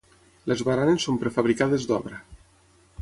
Les 0.51 0.63
baranes 0.69 1.05
són 1.07 1.19
prefabricades 1.25 1.85
d'obra. 1.93 2.21